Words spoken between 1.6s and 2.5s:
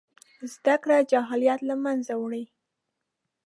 له منځه وړي.